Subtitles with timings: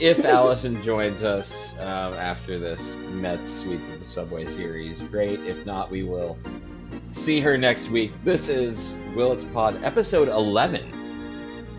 [0.00, 5.40] if Allison joins us um, after this Mets sweep of the Subway Series, great.
[5.40, 6.38] If not, we will
[7.10, 8.12] see her next week.
[8.24, 10.92] This is Willets Pod, episode 11.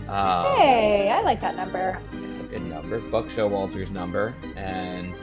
[0.07, 1.99] Um, hey, I like that number.
[2.49, 2.99] Good number.
[2.99, 4.33] Buck Showalter's number.
[4.55, 5.13] And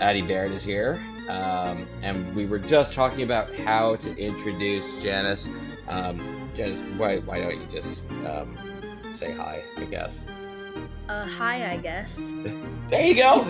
[0.00, 1.02] Addie Baird is here.
[1.28, 5.48] Um, and we were just talking about how to introduce Janice.
[5.88, 8.56] Um, Janice, why, why don't you just um,
[9.10, 10.24] say hi, I guess?
[11.08, 12.32] Uh, hi, I guess.
[12.88, 13.44] there you go.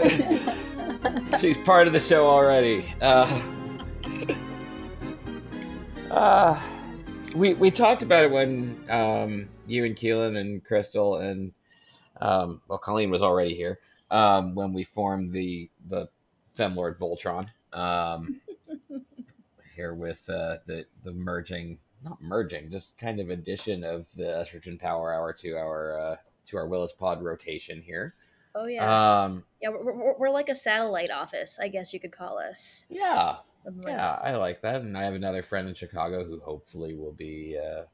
[1.40, 2.94] She's part of the show already.
[3.00, 3.42] Uh,
[6.10, 6.60] uh,
[7.34, 11.52] we we talked about it when um, you and Keelan and Crystal and
[12.20, 13.80] um, well, Colleen was already here
[14.10, 16.08] um, when we formed the the
[16.56, 17.48] Femlord Voltron.
[17.72, 18.41] Um,
[19.74, 24.78] here with uh, the the merging, not merging, just kind of addition of the estrogen
[24.78, 28.14] power hour to our uh, to our Willets Pod rotation here.
[28.55, 29.70] Oh yeah, um, yeah.
[29.70, 32.86] We're, we're, we're, like a satellite office, I guess you could call us.
[32.88, 34.82] Yeah, Something yeah, like I like that.
[34.82, 37.84] And I have another friend in Chicago who hopefully will be uh,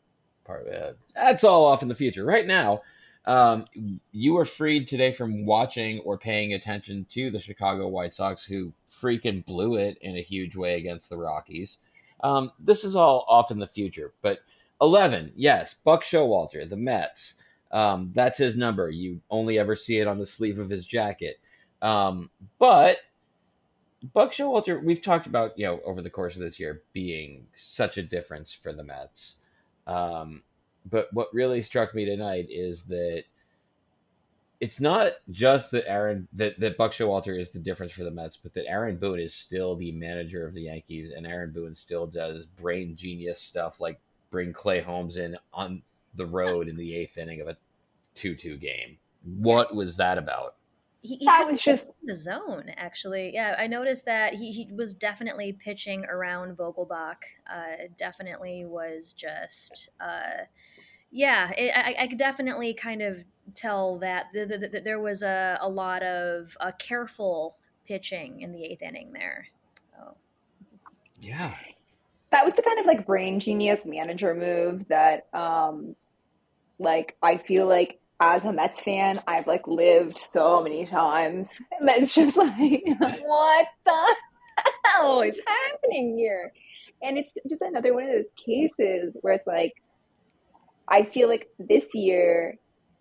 [0.45, 0.99] part of it.
[1.15, 2.25] That's all off in the future.
[2.25, 2.83] Right now,
[3.25, 3.67] um,
[4.11, 8.73] you were freed today from watching or paying attention to the Chicago White Sox, who
[8.91, 11.79] freaking blew it in a huge way against the Rockies.
[12.23, 14.41] Um, this is all off in the future, but
[14.81, 17.37] eleven, yes, Buck Showalter, the Mets.
[17.73, 18.91] Um, that's his number.
[18.91, 21.39] You only ever see it on the sleeve of his jacket.
[21.81, 22.99] Um, but
[24.13, 27.97] Buck Showalter, we've talked about, you know, over the course of this year being such
[27.97, 29.37] a difference for the Mets.
[29.87, 30.43] Um,
[30.89, 33.25] but what really struck me tonight is that
[34.61, 38.37] it's not just that Aaron that, that Buck Showalter is the difference for the Mets,
[38.37, 42.07] but that Aaron Boone is still the manager of the Yankees, and Aaron Boone still
[42.07, 44.01] does brain genius stuff like
[44.31, 45.83] bring Clay Holmes in on
[46.15, 47.57] the road in the eighth inning of a
[48.15, 48.99] 2 2 game.
[49.25, 50.57] What was that about?
[51.03, 53.33] He, he that was just the zone, actually.
[53.33, 57.17] Yeah, I noticed that he, he was definitely pitching around Vogelbach.
[57.51, 60.45] Uh, definitely was just, uh,
[61.11, 63.25] yeah, it, I, I could definitely kind of
[63.55, 67.57] tell that the, the, the, there was a, a lot of uh, careful
[67.87, 69.49] pitching in the eighth inning there.
[70.01, 70.15] Oh.
[71.21, 71.55] Yeah,
[72.31, 75.97] that was the kind of like brain genius manager move that um
[76.79, 81.61] like I feel like as a Mets fan, I've like lived so many times.
[81.81, 82.83] And it's just like,
[83.25, 84.17] what the
[84.85, 86.53] hell is happening here?
[87.03, 89.73] And it's just another one of those cases where it's like,
[90.87, 92.59] I feel like this year,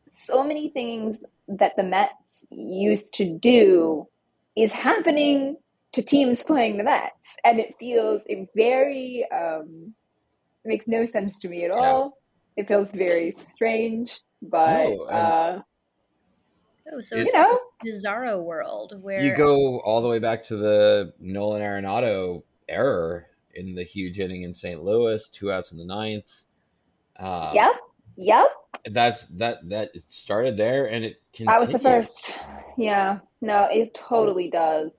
[0.09, 4.07] so many things that the Mets used to do
[4.55, 5.57] is happening
[5.93, 9.93] to teams playing the Mets, and it feels it very um,
[10.65, 12.19] makes no sense to me at all.
[12.55, 12.63] Yeah.
[12.63, 15.61] It feels very strange, but no, uh,
[16.91, 20.57] oh, so it's you know, bizarro world where you go all the way back to
[20.57, 24.83] the Nolan Arenado error in the huge inning in St.
[24.83, 26.43] Louis, two outs in the ninth.
[27.17, 27.75] Uh, yep,
[28.19, 28.47] yep.
[28.85, 31.53] That's that that it started there, and it continued.
[31.53, 32.39] that was the first.
[32.77, 34.91] Yeah, no, it totally does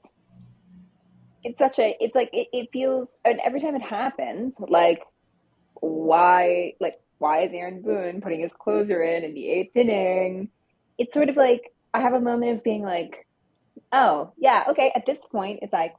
[1.42, 5.02] it's such a it's like it, it feels and every time it happens like
[5.74, 10.48] why like why is aaron boone putting his closer in in the eighth inning
[10.98, 11.62] it's sort of like
[11.94, 13.26] i have a moment of being like
[13.92, 15.94] oh yeah okay at this point it's like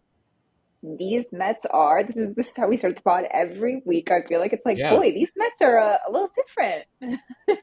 [0.83, 4.11] these Mets are this is this is how we start the pod every week.
[4.11, 4.95] I feel like it's like, yeah.
[4.95, 6.85] boy, these Mets are a, a little different.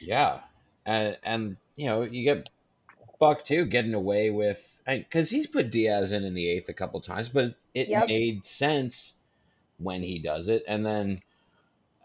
[0.00, 0.40] yeah,
[0.84, 2.48] and and you know you get
[3.18, 7.00] Buck too, getting away with because he's put Diaz in in the eighth a couple
[7.00, 8.06] times, but it yep.
[8.06, 9.14] made sense
[9.78, 10.62] when he does it.
[10.68, 11.20] And then,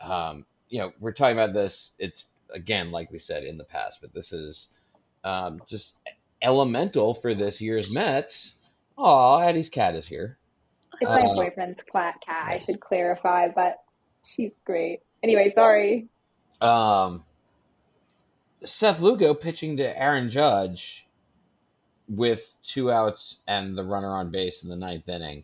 [0.02, 1.92] um, you know, we're talking about this.
[2.00, 4.70] It's again, like we said in the past, but this is
[5.24, 5.96] um, just
[6.42, 8.56] elemental for this year's Mets.
[8.98, 10.38] Oh, Addie's cat is here.
[11.02, 12.16] It's my uh, boyfriend's cat.
[12.28, 12.62] Nice.
[12.62, 13.84] I should clarify, but
[14.24, 15.02] she's great.
[15.24, 16.08] Anyway, sorry.
[16.62, 17.24] Um,
[18.64, 21.08] Seth Lugo pitching to Aaron Judge
[22.08, 25.44] with two outs and the runner on base in the ninth inning.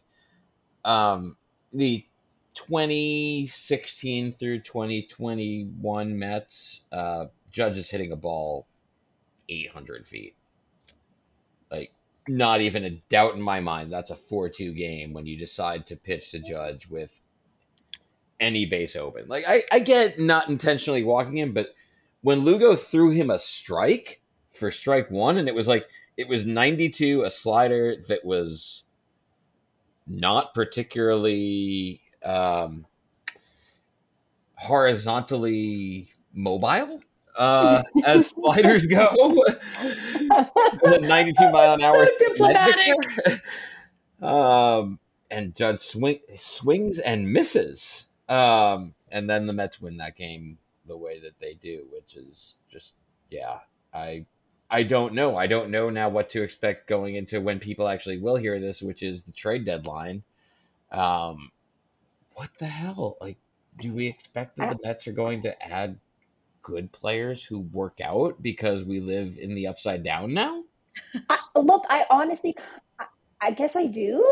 [0.86, 1.36] Um,
[1.74, 2.06] the
[2.54, 8.68] 2016 through 2021 Mets, uh, Judge is hitting a ball
[9.48, 10.36] 800 feet.
[12.30, 13.92] Not even a doubt in my mind.
[13.92, 17.22] That's a 4 2 game when you decide to pitch to Judge with
[18.40, 19.28] any base open.
[19.28, 21.74] Like, I, I get not intentionally walking him, but
[22.22, 24.22] when Lugo threw him a strike
[24.52, 25.88] for strike one, and it was like
[26.18, 28.84] it was 92, a slider that was
[30.06, 32.86] not particularly um
[34.54, 37.00] horizontally mobile
[37.40, 39.10] uh, as sliders go.
[40.83, 42.06] 92 mile an hour.
[42.06, 43.41] So diplomatic.
[44.21, 45.00] um,
[45.31, 48.09] and Judge swing, swings and misses.
[48.27, 52.57] Um, and then the Mets win that game the way that they do, which is
[52.69, 52.94] just
[53.30, 53.59] yeah.
[53.94, 54.25] I
[54.69, 55.36] I don't know.
[55.36, 58.81] I don't know now what to expect going into when people actually will hear this,
[58.81, 60.24] which is the trade deadline.
[60.92, 61.51] Um,
[62.33, 63.18] what the hell?
[63.19, 63.38] Like,
[63.80, 65.97] do we expect that the Mets are going to add
[66.69, 70.63] good players who work out because we live in the upside down now?
[71.30, 72.56] I, look, I honestly,
[73.00, 73.06] I,
[73.42, 74.24] I guess I do.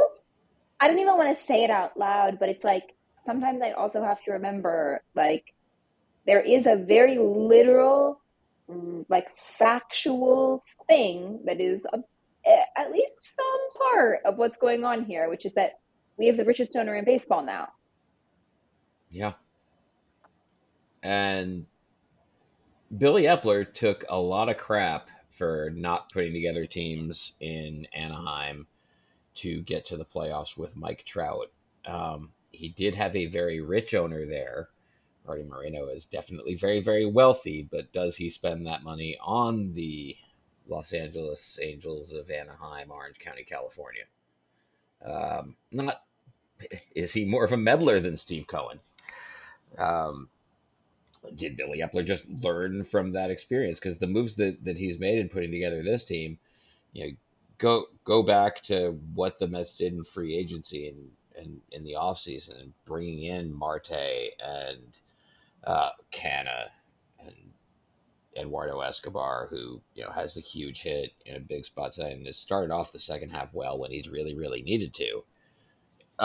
[0.80, 2.96] I don't even want to say it out loud, but it's like
[3.26, 5.54] sometimes I also have to remember, like,
[6.26, 8.22] there is a very literal,
[9.08, 12.00] like, factual thing that is a,
[12.78, 15.80] at least some part of what's going on here, which is that
[16.18, 17.70] we have the richest owner in baseball now.
[19.10, 19.34] Yeah.
[21.02, 21.66] And
[22.96, 28.68] Billy Eppler took a lot of crap for not putting together teams in Anaheim
[29.36, 31.52] to get to the playoffs with Mike Trout.
[31.86, 34.70] Um, he did have a very rich owner there.
[35.28, 40.16] Arte Moreno is definitely very, very wealthy, but does he spend that money on the
[40.68, 44.04] Los Angeles Angels of Anaheim, Orange County, California?
[45.06, 46.04] Um, not
[46.96, 48.80] is he more of a meddler than Steve Cohen?
[49.78, 50.30] Um,
[51.36, 53.80] did Billy Eppler just learn from that experience?
[53.80, 56.40] Because the moves that, that he's made in putting together this team,
[56.94, 57.12] you know,
[57.58, 61.96] go go back to what the Mets did in free agency and in, in, the
[61.98, 63.92] offseason and bringing in Marte
[64.44, 64.98] and
[65.64, 66.70] uh, Canha
[67.20, 67.36] and
[68.36, 72.38] Eduardo Escobar, who you know has a huge hit in a big spot and has
[72.38, 75.24] started off the second half well when he's really really needed to.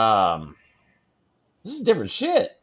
[0.01, 0.57] Um,
[1.65, 2.61] this is different shit.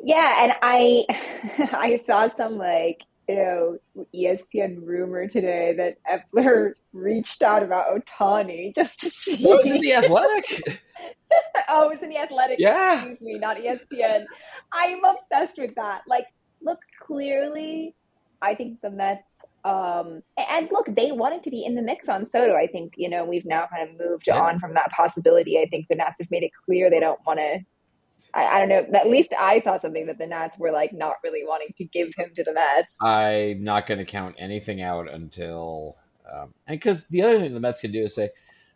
[0.00, 1.04] Yeah, and I
[1.72, 3.78] I saw some like you know
[4.14, 9.44] ESPN rumor today that Eppler reached out about Ohtani just to see.
[9.44, 10.82] What was in the Athletic?
[11.68, 12.58] oh, it was in the Athletic.
[12.58, 14.24] Yeah, excuse me, not ESPN.
[14.72, 16.02] I'm obsessed with that.
[16.06, 16.26] Like,
[16.62, 17.94] look, clearly,
[18.40, 19.44] I think the Mets.
[19.64, 22.54] Um, and look, they wanted to be in the mix on Soto.
[22.54, 24.40] I think you know we've now kind of moved yeah.
[24.40, 25.58] on from that possibility.
[25.58, 27.58] I think the Nats have made it clear they don't want to
[28.34, 28.98] I, I, don't know.
[28.98, 32.08] At least I saw something that the Nats were like not really wanting to give
[32.16, 32.94] him to the Mets.
[33.00, 35.96] I'm not going to count anything out until,
[36.30, 38.30] um, and because the other thing the Mets can do is say,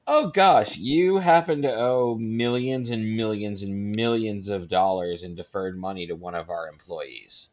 [0.06, 5.78] "Oh gosh, you happen to owe millions and millions and millions of dollars in deferred
[5.78, 7.50] money to one of our employees."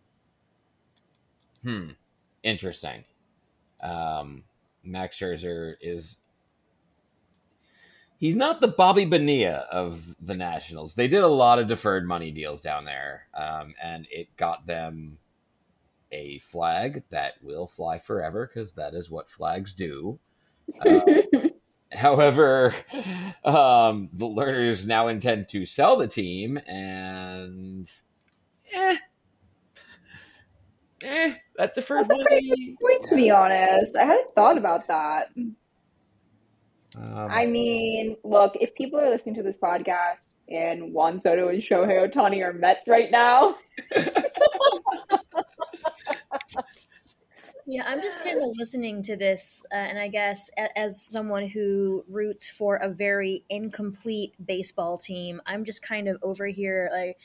[1.63, 1.92] Hmm,
[2.44, 3.04] interesting.
[3.81, 4.44] Um,
[4.84, 6.18] Max Scherzer is
[8.19, 10.94] he's not the Bobby Bonilla of the Nationals.
[10.94, 15.18] They did a lot of deferred money deals down there, um, and it got them
[16.12, 20.19] a flag that will fly forever because that is what flags do.
[20.86, 21.01] Uh,
[21.92, 22.75] however,
[23.44, 27.88] um, the Lerners now intend to sell the team, and
[28.74, 28.98] eh,
[31.04, 32.75] eh, that deferred That's money.
[32.81, 33.95] point, to be honest.
[33.95, 35.30] I hadn't thought about that.
[36.98, 41.62] Um, I mean, look, if people are listening to this podcast and Juan Soto and
[41.62, 43.56] Shohei Ohtani are Mets right now.
[47.68, 52.04] yeah, I'm just kind of listening to this, uh, and I guess as someone who
[52.08, 57.18] roots for a very incomplete baseball team, I'm just kind of over here like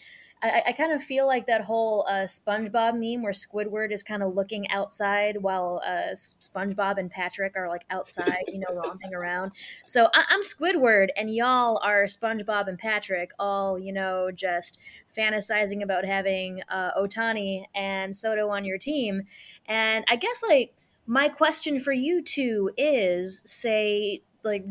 [0.45, 4.23] I, I kind of feel like that whole uh, SpongeBob meme where Squidward is kind
[4.23, 9.53] of looking outside while uh, SpongeBob and Patrick are like outside, you know, romping around.
[9.87, 14.79] So I- I'm Squidward, and y'all are SpongeBob and Patrick, all you know, just
[15.17, 19.23] fantasizing about having uh, Ohtani and Soto on your team.
[19.67, 20.75] And I guess like
[21.07, 24.67] my question for you two is, say, like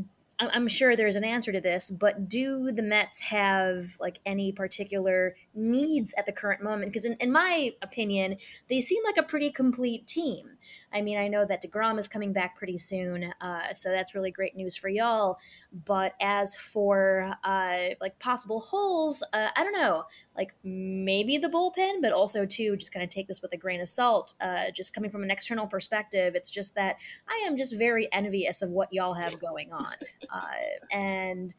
[0.54, 5.36] I'm sure there's an answer to this, but do the Mets have like any particular
[5.54, 6.92] needs at the current moment?
[6.92, 8.38] Because in, in, my opinion,
[8.70, 10.58] they seem like a pretty complete team.
[10.94, 14.32] I mean, I know that DeGrom is coming back pretty soon, uh, so that's really
[14.32, 15.38] great news for y'all.
[15.86, 20.04] But as for uh, like possible holes, uh, I don't know.
[20.36, 23.82] Like maybe the bullpen, but also too, just kind of take this with a grain
[23.82, 24.34] of salt.
[24.42, 26.98] Uh, just coming from an external perspective, it's just that
[27.28, 29.94] I am just very envious of what y'all have going on,
[30.34, 31.54] uh, and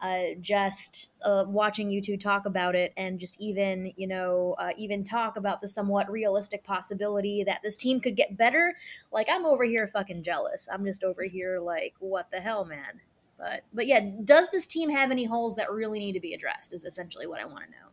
[0.00, 4.70] uh, just uh, watching you two talk about it and just even you know uh,
[4.76, 8.74] even talk about the somewhat realistic possibility that this team could get better
[9.12, 13.00] like i'm over here fucking jealous i'm just over here like what the hell man
[13.38, 16.72] but but yeah does this team have any holes that really need to be addressed
[16.74, 17.88] is essentially what i want to know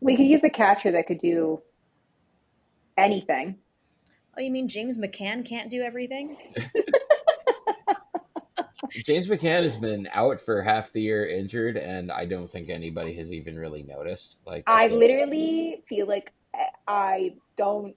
[0.00, 1.62] We could use a catcher that could do
[2.98, 3.58] anything.
[4.36, 6.36] Oh, you mean James McCann can't do everything?
[8.92, 13.12] James McCann has been out for half the year injured, and I don't think anybody
[13.14, 14.38] has even really noticed.
[14.46, 17.94] Like I literally feel like eh, I don't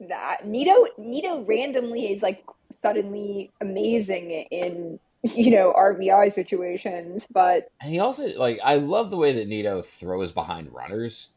[0.00, 7.90] that Nido Nido randomly is like suddenly amazing in you know RBI situations, but and
[7.90, 11.28] he also like I love the way that Nido throws behind runners.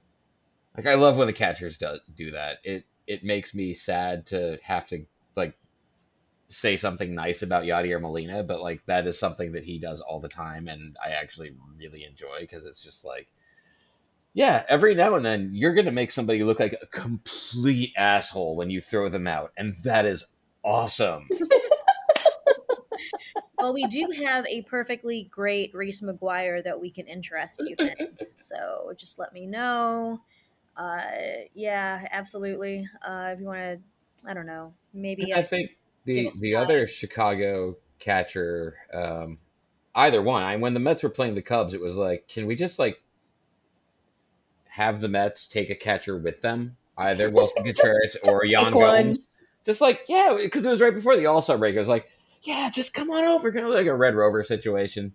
[0.76, 2.58] Like I love when the catchers do do that.
[2.64, 5.06] It it makes me sad to have to
[6.50, 10.20] say something nice about Yadier Molina, but like that is something that he does all
[10.20, 13.27] the time, and I actually really enjoy because it's just like,
[14.34, 18.70] yeah, every now and then you're gonna make somebody look like a complete asshole when
[18.70, 20.25] you throw them out, and that is
[20.63, 21.27] awesome.
[23.58, 28.18] well, we do have a perfectly great Reese McGuire that we can interest you in,
[28.38, 30.22] so just let me know.
[30.77, 31.01] Uh,
[31.56, 32.88] yeah, absolutely.
[33.06, 33.80] Uh, if you want to,
[34.25, 35.72] I don't know, maybe I think
[36.08, 39.38] the the other Chicago catcher, um,
[39.94, 40.42] either one.
[40.42, 43.02] I when the Mets were playing the Cubs, it was like, can we just like
[44.70, 49.28] have the Mets take a catcher with them, either Willson Contreras or Yan Gomes?
[49.66, 51.76] Just like yeah, because it was right before the All Star break.
[51.76, 52.08] It was like,
[52.42, 55.14] yeah, just come on over, kind of like a Red Rover situation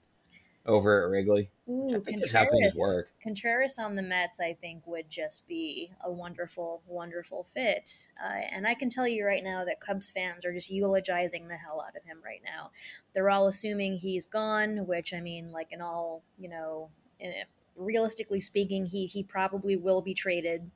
[0.66, 1.50] over at Wrigley.
[1.68, 8.08] Ooh, Contreras, Contreras on the Mets, I think, would just be a wonderful, wonderful fit.
[8.22, 11.56] Uh, and I can tell you right now that Cubs fans are just eulogizing the
[11.56, 12.70] hell out of him right now.
[13.14, 17.32] They're all assuming he's gone, which I mean, like in all, you know, in,
[17.76, 20.70] realistically speaking, he he probably will be traded.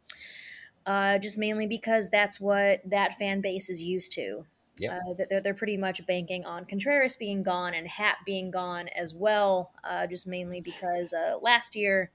[0.85, 4.45] Uh, just mainly because that's what that fan base is used to.
[4.78, 4.92] Yep.
[4.92, 9.14] Uh, they're, they're pretty much banking on Contreras being gone and Happ being gone as
[9.14, 12.11] well, uh, just mainly because uh, last year.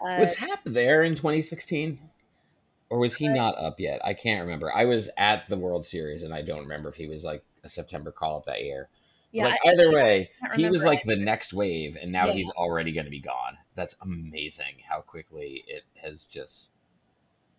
[0.00, 1.98] Uh, was Happ there in 2016?
[2.88, 4.00] Or was he not up yet?
[4.04, 4.72] I can't remember.
[4.72, 7.68] I was at the World Series and I don't remember if he was like a
[7.68, 8.88] September call up that year.
[9.32, 12.34] Yeah, like I, either way, he was like the next wave, and now yeah.
[12.34, 13.58] he's already going to be gone.
[13.74, 16.70] That's amazing how quickly it has just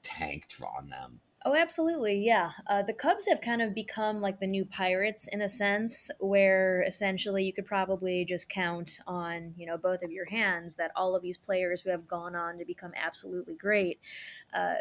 [0.02, 1.20] tanked on them.
[1.48, 2.18] Oh, absolutely.
[2.26, 2.52] Yeah.
[2.68, 6.84] Uh, the Cubs have kind of become like the new Pirates in a sense, where
[6.86, 11.16] essentially you could probably just count on, you know, both of your hands that all
[11.16, 14.02] of these players who have gone on to become absolutely great.
[14.54, 14.74] Uh,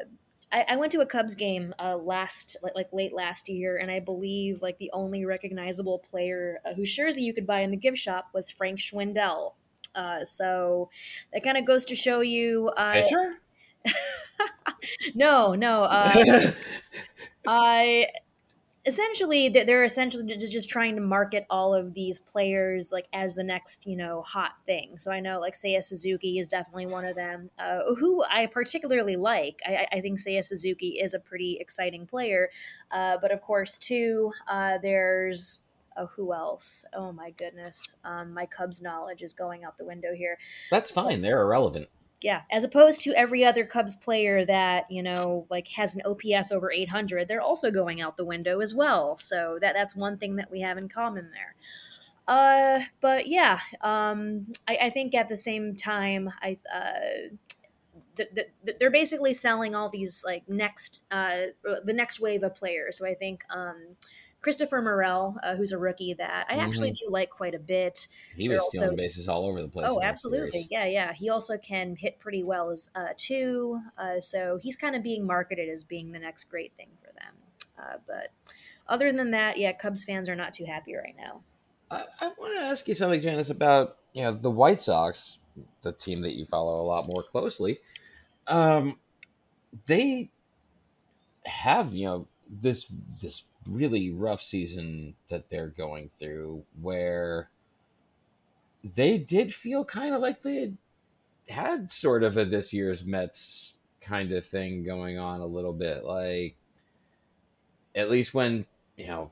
[0.51, 4.01] I, went to a Cubs game uh, last, like, like, late last year, and I
[4.01, 7.99] believe like the only recognizable player uh, whose jersey you could buy in the gift
[7.99, 9.53] shop was Frank Schwindel.
[9.95, 10.91] Uh, so
[11.33, 12.73] that kind of goes to show you.
[12.77, 13.37] Pitcher?
[15.15, 15.83] no, no.
[15.85, 16.53] Uh,
[17.49, 18.09] I
[18.87, 23.85] essentially they're essentially just trying to market all of these players like as the next
[23.85, 24.97] you know hot thing.
[24.99, 29.17] So i know like seiya suzuki is definitely one of them uh, who i particularly
[29.17, 29.59] like.
[29.67, 32.51] I, I, think seiya suzuki is a pretty exciting player
[32.93, 35.65] uh, but of course too uh, there's
[35.97, 36.85] oh who else?
[36.95, 40.39] Oh my goodness um, my cubs knowledge is going out the window here.
[40.71, 41.23] That's fine.
[41.23, 41.89] They're irrelevant
[42.23, 46.51] yeah, as opposed to every other Cubs player that you know like has an OPS
[46.51, 49.17] over 800, they're also going out the window as well.
[49.17, 51.55] So that that's one thing that we have in common there.
[52.29, 57.37] Uh, but yeah, um, I, I think at the same time, I uh,
[58.17, 61.37] the, the, they're basically selling all these like next uh,
[61.85, 62.99] the next wave of players.
[62.99, 63.97] So I think um,
[64.43, 66.61] Christopher Morel, uh, who's a rookie that I mm-hmm.
[66.61, 68.07] actually do like quite a bit.
[68.37, 69.87] He was also, stealing bases all over the place.
[69.89, 70.69] Oh, absolutely.
[70.71, 71.13] Yeah, yeah.
[71.13, 73.81] He also can hit pretty well as uh, too.
[73.99, 77.35] Uh, so he's kind of being marketed as being the next great thing for them.
[77.79, 78.33] Uh, but
[78.89, 81.41] other than that, yeah, Cubs fans are not too happy right now.
[81.91, 85.39] I, I want to ask you something, Janice, about you know the White Sox,
[85.83, 87.81] the team that you follow a lot more closely.
[88.47, 88.99] Um,
[89.87, 90.31] they
[91.45, 97.51] have you know this this really rough season that they're going through where
[98.95, 100.77] they did feel kind of like they had
[101.49, 106.05] had sort of a this year's Mets kind of thing going on a little bit.
[106.05, 106.57] Like,
[107.95, 109.31] at least when, you know,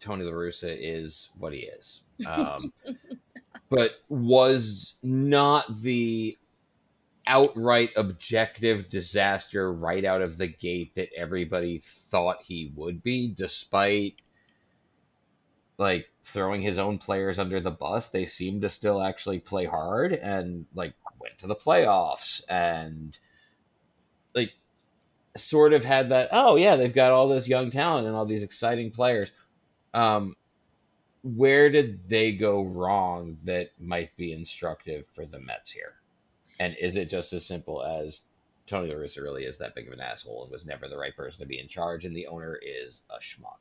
[0.00, 2.02] Tony La Russa is what he is.
[2.26, 2.72] Um,
[3.70, 6.36] but was not the
[7.26, 14.22] outright objective disaster right out of the gate that everybody thought he would be, despite
[15.78, 18.08] like throwing his own players under the bus.
[18.08, 23.18] They seemed to still actually play hard and like went to the playoffs and
[24.34, 24.52] like
[25.36, 28.42] sort of had that oh yeah they've got all this young talent and all these
[28.42, 29.32] exciting players
[29.94, 30.36] um
[31.22, 35.94] where did they go wrong that might be instructive for the Mets here
[36.64, 38.22] And is it just as simple as
[38.66, 41.14] Tony La Russa really is that big of an asshole and was never the right
[41.14, 43.60] person to be in charge, and the owner is a schmuck?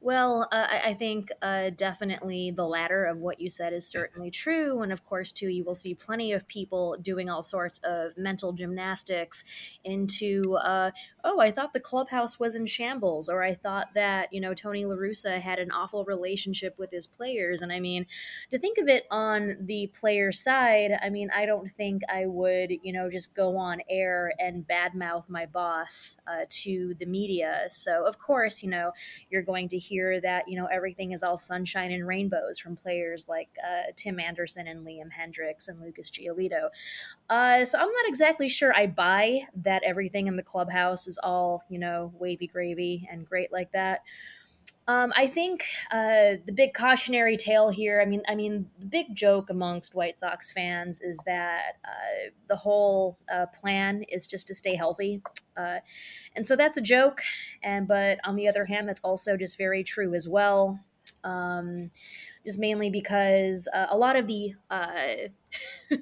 [0.00, 4.82] Well, uh, I, think uh, definitely the latter of what you said is certainly true.
[4.82, 8.52] And of course, too, you will see plenty of people doing all sorts of mental
[8.52, 9.44] gymnastics
[9.84, 10.90] into, uh,
[11.28, 14.84] oh, I thought the clubhouse was in shambles, or I thought that, you know, Tony
[14.84, 17.60] La Russa had an awful relationship with his players.
[17.60, 18.06] And I mean,
[18.50, 22.72] to think of it on the player side, I mean, I don't think I would,
[22.82, 27.66] you know, just go on air and badmouth my boss uh, to the media.
[27.70, 28.92] So, of course, you know,
[29.28, 33.28] you're going to hear that you know everything is all sunshine and rainbows from players
[33.28, 36.68] like uh, Tim Anderson and Liam Hendriks and Lucas Giolito.
[37.28, 41.62] Uh, so I'm not exactly sure I buy that everything in the clubhouse is all
[41.68, 44.00] you know wavy gravy and great like that.
[44.88, 48.00] Um, I think uh, the big cautionary tale here.
[48.00, 52.56] I mean, I mean, the big joke amongst White Sox fans is that uh, the
[52.56, 55.20] whole uh, plan is just to stay healthy,
[55.58, 55.80] uh,
[56.34, 57.20] and so that's a joke.
[57.62, 60.80] And but on the other hand, that's also just very true as well.
[61.22, 61.90] Um,
[62.46, 65.28] just mainly because uh, a lot of the uh,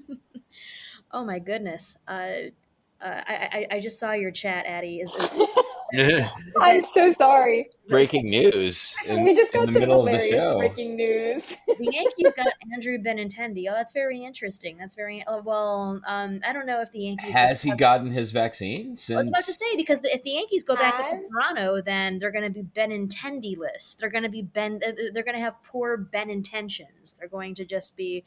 [1.17, 2.53] oh my goodness, I,
[3.01, 5.01] I, I just saw your chat, Addie.
[5.01, 5.11] Is,
[5.95, 6.27] is
[6.61, 7.71] I'm so sorry.
[7.89, 8.95] Breaking news.
[9.07, 11.43] In, we just got some hilarious breaking news.
[11.67, 13.65] the Yankees got Andrew Benintendi.
[13.71, 14.77] Oh, that's very interesting.
[14.77, 16.03] That's very uh, well.
[16.07, 18.95] Um, I don't know if the Yankees has he gotten his vaccine.
[18.95, 19.17] Since...
[19.17, 22.33] I was about to say because if the Yankees go back to Toronto, then they're
[22.33, 23.95] going to be Benintendi lists.
[23.95, 24.81] They're going to be Ben.
[24.87, 27.15] Uh, they're going to have poor Ben intentions.
[27.19, 28.25] They're going to just be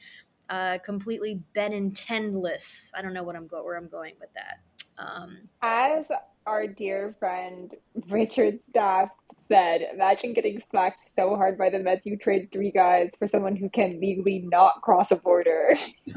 [0.50, 2.92] uh, completely Benintendless.
[2.96, 4.60] I don't know what I'm go where I'm going with that.
[4.98, 6.06] Um, As
[6.46, 7.74] our dear friend
[8.10, 9.10] Richard Staff
[9.48, 13.56] said, imagine getting smacked so hard by the Mets you trade three guys for someone
[13.56, 15.74] who can legally not cross a border.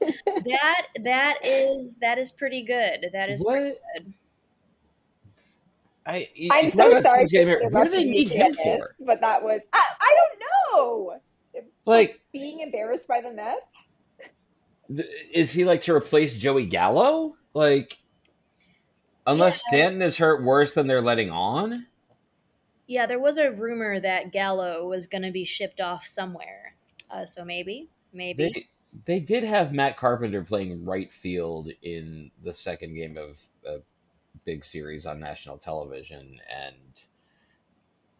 [0.00, 3.06] that that is that is pretty good.
[3.12, 3.52] That is what?
[3.52, 4.14] pretty good.
[6.06, 7.26] I, I'm so sorry.
[7.68, 8.94] What do they need him for?
[9.00, 10.57] But that was I, I don't know.
[11.86, 13.88] Like being embarrassed by the Mets
[15.32, 17.36] is he like to replace Joey Gallo?
[17.54, 17.98] Like,
[19.26, 19.78] unless yeah.
[19.78, 21.86] Stanton is hurt worse than they're letting on.
[22.86, 26.74] Yeah, there was a rumor that Gallo was going to be shipped off somewhere.
[27.10, 28.68] Uh, so maybe, maybe they,
[29.04, 33.80] they did have Matt Carpenter playing right field in the second game of a
[34.44, 37.04] big series on national television, and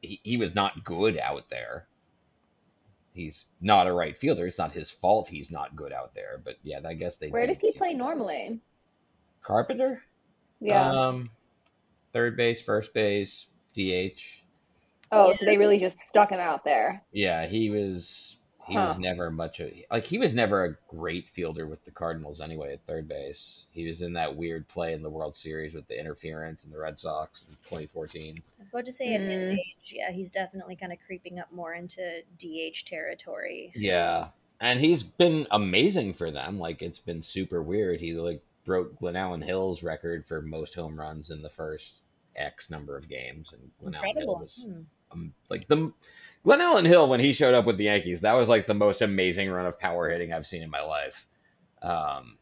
[0.03, 1.88] he, he was not good out there
[3.19, 4.47] he's not a right fielder.
[4.47, 6.41] It's not his fault he's not good out there.
[6.43, 7.29] But yeah, I guess they.
[7.29, 8.61] Where does he play normally?
[9.43, 10.03] Carpenter.
[10.61, 10.91] Yeah.
[10.91, 11.27] Um,
[12.13, 14.43] third base, first base, DH.
[15.11, 17.03] Oh, so they really just stuck him out there.
[17.13, 18.38] Yeah, he was
[18.69, 18.87] he huh.
[18.89, 22.75] was never much of like he was never a great fielder with the Cardinals anyway
[22.75, 23.67] at third base.
[23.71, 26.79] He was in that weird play in the World Series with the interference and the
[26.79, 28.35] Red Sox in 2014.
[28.37, 29.15] I was about to say mm.
[29.15, 29.55] at his mm.
[29.55, 33.73] age, yeah, he's definitely kind of creeping up more into DH territory.
[33.75, 34.29] Yeah.
[34.61, 36.59] And he's been amazing for them.
[36.59, 38.01] Like it's been super weird.
[38.01, 42.03] He like broke Glenallen Hill's record for most home runs in the first
[42.37, 45.93] X number of games and Glenallen Hill was hmm um, like the
[46.49, 49.51] Glenallen Hill when he showed up with the Yankees, that was like the most amazing
[49.51, 51.27] run of power hitting I've seen in my life.
[51.83, 52.39] Um,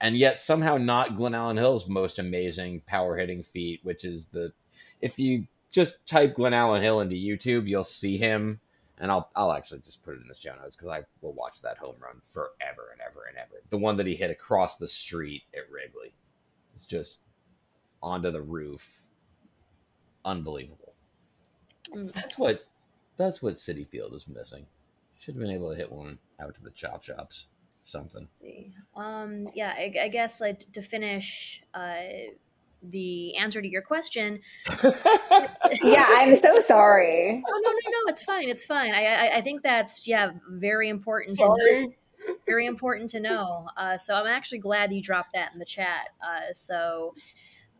[0.00, 4.52] and yet somehow not Glenallen Hill's most amazing power hitting feat, which is the
[5.00, 8.60] if you just type Glenn Allen Hill into YouTube, you'll see him.
[9.00, 11.60] And I'll I'll actually just put it in the show notes because I will watch
[11.62, 13.62] that home run forever and ever and ever.
[13.70, 16.14] The one that he hit across the street at Wrigley.
[16.72, 17.18] It's just
[18.00, 19.02] onto the roof.
[20.24, 20.94] Unbelievable.
[21.92, 22.64] Mm, that's what
[23.18, 24.66] that's what Citi Field is missing.
[25.18, 27.46] Should have been able to hit one out to the chop shops.
[27.84, 28.20] Something.
[28.20, 28.72] Let's see.
[28.96, 29.48] Um.
[29.54, 29.72] Yeah.
[29.76, 31.62] I, I guess like to finish.
[31.74, 31.96] Uh,
[32.80, 34.38] the answer to your question.
[35.82, 37.42] yeah, I'm so sorry.
[37.44, 38.48] Oh no, no, no, it's fine.
[38.48, 38.92] It's fine.
[38.92, 41.38] I, I, I think that's yeah, very important.
[41.38, 41.88] Sorry.
[41.88, 41.92] To
[42.46, 43.68] very important to know.
[43.76, 46.10] Uh, so I'm actually glad you dropped that in the chat.
[46.20, 47.14] Uh, so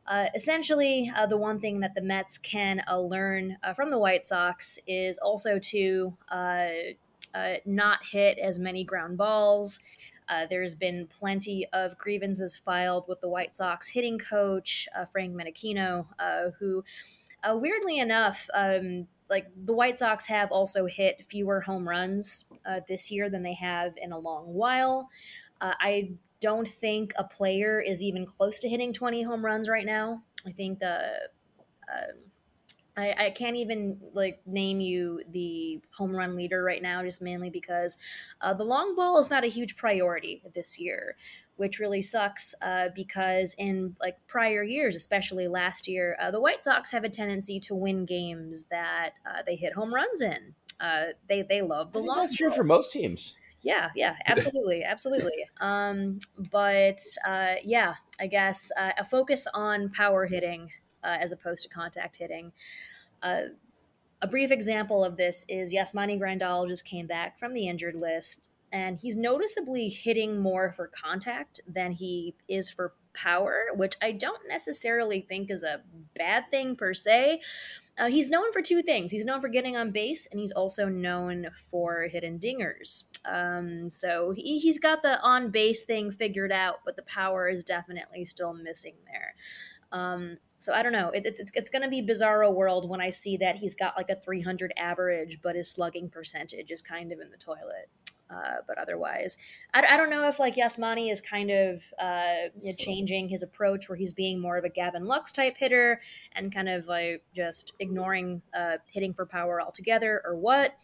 [0.08, 3.98] uh, essentially, uh, the one thing that the Mets can uh, learn uh, from the
[3.98, 6.68] White Sox is also to uh,
[7.34, 9.80] uh, not hit as many ground balls.
[10.48, 16.06] there's been plenty of grievances filed with the White Sox hitting coach, Frank Menechino,
[16.58, 16.82] who,
[17.46, 22.46] weirdly enough, um, like the White Sox have also hit fewer home runs
[22.88, 25.10] this year than they have in a long while.
[25.60, 30.24] I don't think a player is even close to hitting 20 home runs right now.
[30.46, 31.30] I think the
[31.92, 32.12] uh,
[32.96, 37.48] I, I can't even like name you the home run leader right now, just mainly
[37.48, 37.96] because
[38.40, 41.16] uh, the long ball is not a huge priority this year,
[41.56, 42.54] which really sucks.
[42.60, 47.08] Uh, because in like prior years, especially last year, uh, the White Sox have a
[47.08, 50.56] tendency to win games that uh, they hit home runs in.
[50.80, 52.18] Uh, they they love the long.
[52.18, 53.36] That's true for most teams.
[53.62, 55.46] Yeah, yeah, absolutely, absolutely.
[55.60, 56.18] Um,
[56.50, 60.70] but uh, yeah, I guess a focus on power hitting
[61.04, 62.52] uh, as opposed to contact hitting.
[63.22, 63.42] Uh,
[64.20, 68.48] a brief example of this is Yasmani Grandal just came back from the injured list,
[68.72, 74.42] and he's noticeably hitting more for contact than he is for power, which I don't
[74.48, 75.80] necessarily think is a
[76.14, 77.40] bad thing per se.
[77.98, 79.10] Uh, he's known for two things.
[79.10, 83.04] He's known for getting on base, and he's also known for hitting dingers.
[83.24, 87.64] Um, so he, he's got the on base thing figured out, but the power is
[87.64, 89.34] definitely still missing there.
[89.90, 91.10] Um, so I don't know.
[91.10, 93.96] It, it's it's, it's going to be bizarro world when I see that he's got
[93.96, 97.88] like a 300 average, but his slugging percentage is kind of in the toilet.
[98.30, 99.36] Uh, but otherwise,
[99.72, 103.42] I, I don't know if like Yasmani is kind of uh, you know, changing his
[103.42, 106.00] approach, where he's being more of a Gavin Lux type hitter
[106.32, 110.74] and kind of like just ignoring uh, hitting for power altogether, or what.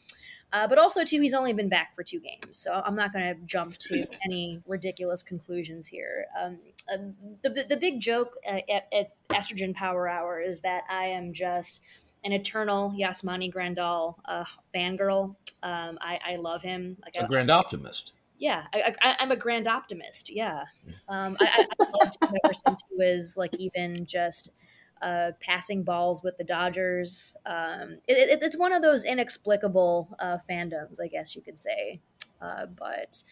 [0.54, 3.34] Uh, but also, too, he's only been back for two games, so I'm not going
[3.34, 6.26] to jump to any ridiculous conclusions here.
[6.40, 6.58] Um,
[6.92, 6.98] uh,
[7.42, 11.82] the, the big joke uh, at, at, Estrogen Power Hour is that I am just
[12.22, 15.34] an eternal Yasmani Grandal uh, fangirl.
[15.64, 16.96] Um, I, I love him.
[17.02, 18.12] Like a I, grand optimist.
[18.38, 20.30] Yeah, I, am a grand optimist.
[20.30, 20.64] Yeah,
[21.08, 24.52] um, I, I loved him ever since he was like even just
[25.00, 27.36] uh, passing balls with the Dodgers.
[27.46, 32.00] Um, it, it, it's one of those inexplicable uh, fandoms, I guess you could say.
[32.42, 33.22] Uh, but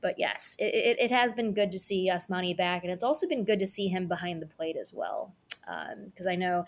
[0.00, 3.44] but yes, it, it, has been good to see Yasmani back, and it's also been
[3.44, 5.34] good to see him behind the plate as well.
[5.60, 6.66] Because um, I know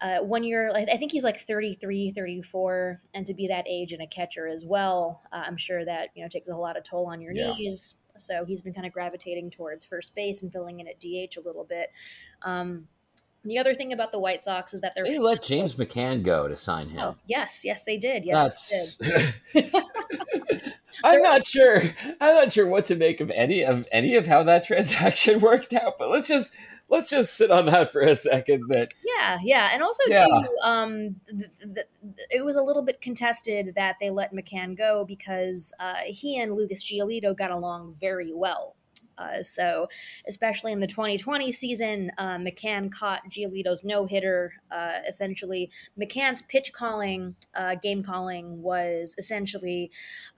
[0.00, 4.02] uh, when you're, I think he's like 33, 34, and to be that age and
[4.02, 6.84] a catcher as well, uh, I'm sure that you know takes a whole lot of
[6.84, 7.52] toll on your yeah.
[7.52, 7.96] knees.
[8.16, 11.40] So he's been kind of gravitating towards first base and filling in at DH a
[11.44, 11.90] little bit.
[12.42, 12.88] Um,
[13.44, 16.48] the other thing about the White Sox is that they're they let James McCann go
[16.48, 17.00] to sign him.
[17.00, 18.24] Oh, yes, yes, they did.
[18.24, 18.96] Yes, That's...
[18.96, 19.74] they did.
[21.04, 21.82] I'm not sure.
[22.20, 25.72] I'm not sure what to make of any of any of how that transaction worked
[25.72, 25.94] out.
[25.98, 26.54] But let's just
[26.88, 28.64] let's just sit on that for a second.
[28.68, 30.24] That yeah, yeah, and also yeah.
[30.24, 31.86] too, um, th- th-
[32.30, 36.52] it was a little bit contested that they let McCann go because uh, he and
[36.52, 38.74] Lucas Giolito got along very well.
[39.18, 39.88] Uh, so,
[40.28, 44.52] especially in the 2020 season, uh, McCann caught Giolito's no hitter.
[44.70, 49.90] Uh, essentially, McCann's pitch calling, uh, game calling, was essentially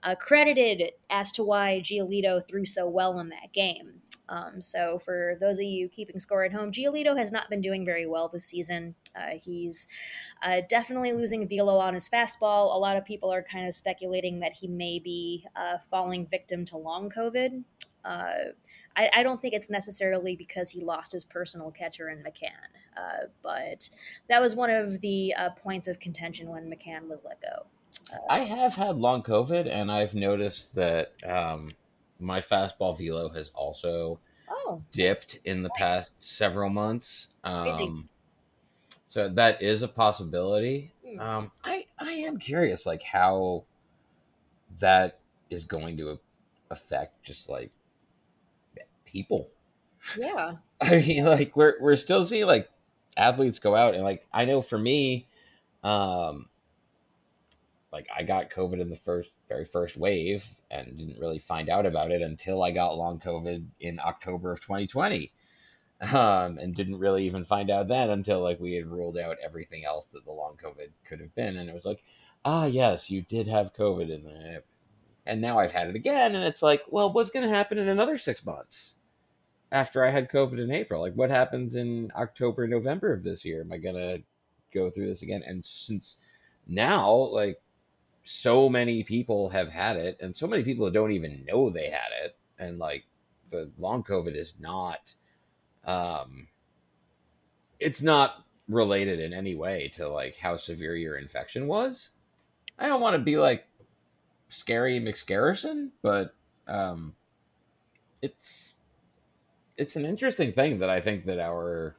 [0.03, 4.01] uh, credited as to why Giolito threw so well in that game.
[4.31, 7.85] Um, so, for those of you keeping score at home, Giolito has not been doing
[7.85, 8.95] very well this season.
[9.13, 9.87] Uh, he's
[10.41, 12.73] uh, definitely losing velo on his fastball.
[12.73, 16.63] A lot of people are kind of speculating that he may be uh, falling victim
[16.65, 17.63] to long COVID.
[18.03, 18.51] Uh,
[18.95, 23.27] I, I, don't think it's necessarily because he lost his personal catcher in McCann, uh,
[23.41, 23.89] but
[24.27, 27.65] that was one of the uh, points of contention when McCann was let go.
[28.11, 31.71] Uh, I have had long COVID, and I've noticed that um,
[32.19, 35.89] my fastball velo has also oh, dipped in the nice.
[35.89, 37.29] past several months.
[37.43, 38.09] Um,
[39.07, 40.93] so that is a possibility.
[41.05, 41.19] Mm.
[41.19, 43.65] Um, I I am curious, like how
[44.79, 46.19] that is going to
[46.69, 47.71] affect just like
[49.11, 49.49] people.
[50.17, 50.55] Yeah.
[50.81, 52.69] I mean, like we're we're still seeing like
[53.17, 55.27] athletes go out and like I know for me,
[55.83, 56.47] um,
[57.91, 61.85] like I got COVID in the first very first wave and didn't really find out
[61.85, 65.31] about it until I got long COVID in October of 2020.
[66.13, 69.85] Um, and didn't really even find out then until like we had ruled out everything
[69.85, 72.03] else that the long COVID could have been, and it was like,
[72.43, 74.63] ah, yes, you did have COVID in there,
[75.27, 77.87] and now I've had it again, and it's like, well, what's going to happen in
[77.87, 78.95] another six months?
[79.71, 81.01] After I had COVID in April.
[81.01, 83.61] Like, what happens in October, November of this year?
[83.61, 84.19] Am I gonna
[84.73, 85.43] go through this again?
[85.45, 86.17] And since
[86.67, 87.61] now, like,
[88.23, 92.11] so many people have had it, and so many people don't even know they had
[92.23, 93.05] it, and like,
[93.49, 95.13] the long COVID is not,
[95.85, 96.47] um,
[97.79, 102.11] it's not related in any way to like how severe your infection was.
[102.79, 103.67] I don't want to be like
[104.47, 106.33] scary McScarrison, but
[106.67, 107.15] um,
[108.21, 108.75] it's
[109.77, 111.95] it's an interesting thing that I think that our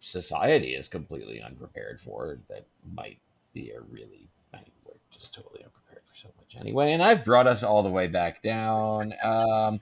[0.00, 2.38] society is completely unprepared for.
[2.48, 3.18] That might
[3.52, 6.92] be a really I mean, we're just totally unprepared for so much anyway.
[6.92, 9.14] And I've brought us all the way back down.
[9.22, 9.80] Um,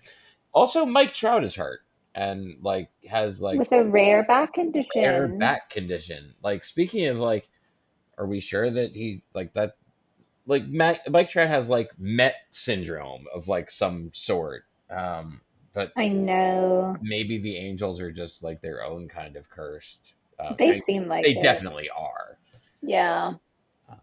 [0.53, 1.81] also, Mike Trout is hurt.
[2.15, 4.91] and like has like with a rare back condition.
[5.03, 6.35] Rare back condition.
[6.43, 7.49] Like speaking of like,
[8.19, 9.77] are we sure that he like that?
[10.47, 14.65] Like Mike Trout has like Met syndrome of like some sort.
[14.91, 15.41] Um,
[15.75, 20.15] but I know maybe the Angels are just like their own kind of cursed.
[20.39, 21.43] Um, they, they seem like they it.
[21.43, 22.39] definitely are.
[22.83, 23.35] Yeah.
[23.89, 23.97] Um,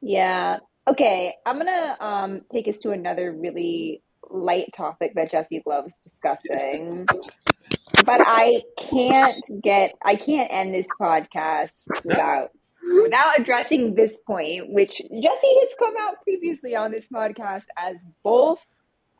[0.00, 0.58] yeah.
[0.86, 7.06] Okay, I'm gonna um, take us to another really light topic that Jesse loves discussing.
[8.04, 12.50] but I can't get I can't end this podcast without
[13.02, 18.58] without addressing this point, which Jesse has come out previously on this podcast as both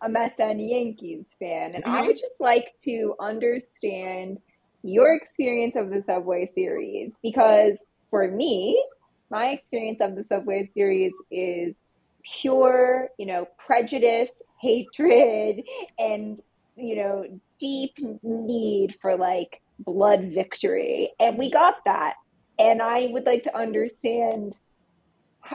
[0.04, 1.74] a Mets and Yankees fan.
[1.74, 2.06] And I mm-hmm.
[2.08, 4.38] would just like to understand
[4.82, 8.82] your experience of the Subway series because for me,
[9.30, 11.76] my experience of the Subway series is
[12.22, 15.62] pure, you know, prejudice, hatred,
[15.98, 16.40] and,
[16.76, 17.24] you know,
[17.58, 21.12] deep need for like blood victory.
[21.18, 22.16] And we got that.
[22.58, 24.58] And I would like to understand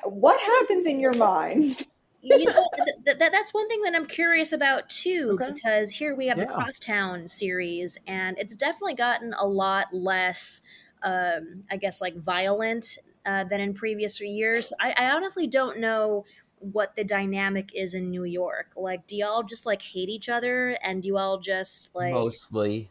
[0.04, 1.84] what happens in your mind.
[2.22, 2.68] you know,
[3.06, 5.54] th- th- that's one thing that I'm curious about too, okay.
[5.54, 6.46] because here we have yeah.
[6.46, 10.62] the Crosstown series, and it's definitely gotten a lot less,
[11.04, 14.74] um, I guess, like violent uh, than in previous years.
[14.80, 16.26] I, I honestly don't know
[16.60, 18.74] what the dynamic is in New York.
[18.76, 22.90] Like, do y'all just like hate each other, and do you all just like mostly?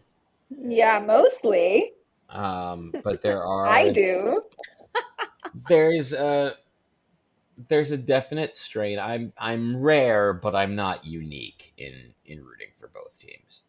[0.51, 1.93] Yeah, mostly.
[2.31, 3.67] Um, but there are.
[3.67, 4.41] I do.
[5.69, 6.55] there's a
[7.67, 8.99] there's a definite strain.
[8.99, 13.63] I'm I'm rare, but I'm not unique in in rooting for both teams.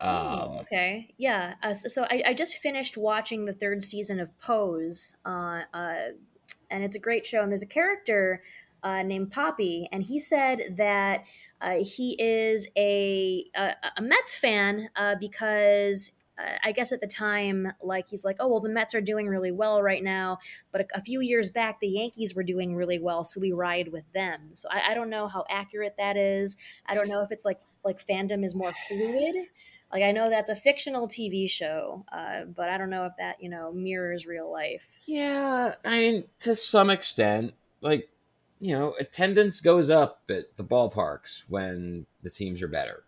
[0.00, 1.12] Um, oh, okay.
[1.18, 1.54] Yeah.
[1.62, 5.94] Uh, so, so I, I, just finished watching the third season of Pose, uh, uh,
[6.70, 7.42] and it's a great show.
[7.42, 8.42] And there's a character
[8.82, 11.24] uh, named Poppy, and he said that
[11.60, 16.12] uh, he is a, a, a Mets fan uh, because
[16.62, 19.52] I guess at the time, like he's like, oh well, the Mets are doing really
[19.52, 20.38] well right now,
[20.72, 23.88] but a, a, few years back, the Yankees were doing really well, so we ride
[23.92, 24.50] with them.
[24.54, 26.56] So I, I don't know how accurate that is.
[26.86, 29.34] I don't know if it's like like fandom is more fluid.
[29.92, 33.42] Like I know that's a fictional TV show, uh, but I don't know if that
[33.42, 34.86] you know mirrors real life.
[35.06, 38.08] Yeah, I mean to some extent, like
[38.60, 43.04] you know, attendance goes up at the ballparks when the teams are better.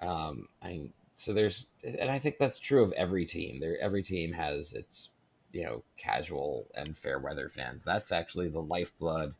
[0.00, 3.60] Um, I so there's, and I think that's true of every team.
[3.60, 5.10] There, every team has its,
[5.52, 7.84] you know, casual and fair weather fans.
[7.84, 9.34] That's actually the lifeblood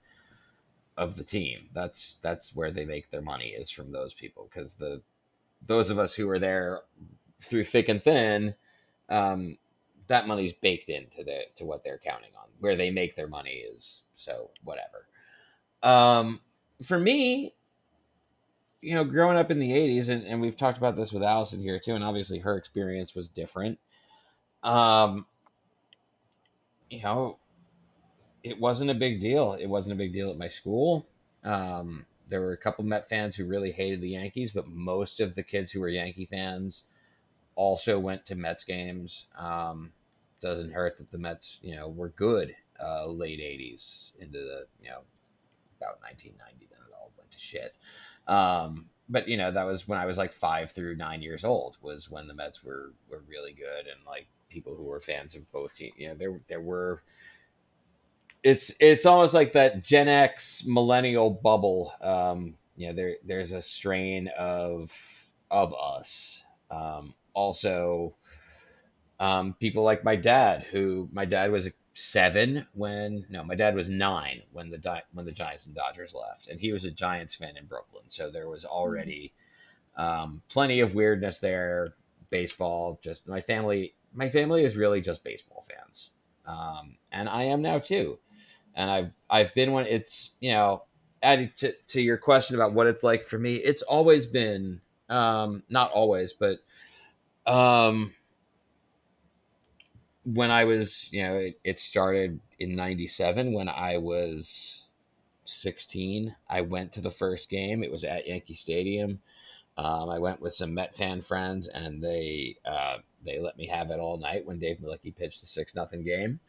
[0.96, 1.68] of the team.
[1.72, 5.02] That's that's where they make their money is from those people because the
[5.64, 6.80] those of us who are there
[7.40, 8.54] through thick and thin,
[9.08, 9.56] um,
[10.08, 12.48] that money's baked into the to what they're counting on.
[12.60, 15.06] Where they make their money is so whatever.
[15.82, 16.40] Um,
[16.82, 17.54] for me,
[18.82, 21.60] you know, growing up in the 80s, and, and we've talked about this with Allison
[21.60, 23.78] here too, and obviously her experience was different.
[24.62, 25.26] Um,
[26.90, 27.38] you know,
[28.42, 29.52] it wasn't a big deal.
[29.54, 31.06] It wasn't a big deal at my school.
[31.44, 35.36] Um, there were a couple Met fans who really hated the Yankees, but most of
[35.36, 36.84] the kids who were Yankee fans
[37.54, 39.26] also went to Mets games.
[39.38, 39.92] Um,
[40.40, 44.90] doesn't hurt that the Mets, you know, were good uh, late 80s into the, you
[44.90, 45.02] know,
[45.78, 46.68] about 1990.
[46.68, 46.81] Then it all went
[47.32, 47.74] to shit.
[48.26, 51.76] Um, but you know that was when I was like five through nine years old
[51.82, 55.50] was when the Mets were were really good and like people who were fans of
[55.52, 55.94] both teams.
[55.96, 57.02] You know there there were.
[58.42, 61.92] It's it's almost like that Gen X millennial bubble.
[62.00, 64.92] Um, you know there there's a strain of
[65.50, 66.42] of us.
[66.70, 68.16] Um, also,
[69.20, 73.74] um, people like my dad, who my dad was a seven when no, my dad
[73.74, 77.34] was nine when the when the Giants and Dodgers left, and he was a Giants
[77.34, 79.32] fan in Brooklyn, so there was already
[79.96, 81.94] um, plenty of weirdness there.
[82.30, 83.94] Baseball, just my family.
[84.14, 86.10] My family is really just baseball fans,
[86.46, 88.18] um, and I am now too.
[88.74, 90.84] And I've I've been when it's you know
[91.22, 93.56] adding to, to your question about what it's like for me.
[93.56, 96.58] It's always been um, not always, but
[97.46, 98.14] um,
[100.24, 104.86] when I was, you know, it, it started in 97 when I was
[105.44, 106.36] 16.
[106.48, 107.82] I went to the first game.
[107.82, 109.20] It was at Yankee Stadium.
[109.76, 113.90] Um, I went with some Met fan friends, and they uh, they let me have
[113.90, 116.40] it all night when Dave Mlicki pitched the six nothing game.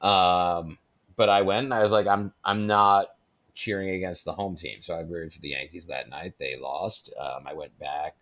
[0.00, 0.78] Um,
[1.14, 3.08] but I went, and I was like, I'm I'm not
[3.54, 6.34] cheering against the home team, so I rooted for the Yankees that night.
[6.38, 7.12] They lost.
[7.20, 8.16] Um, I went back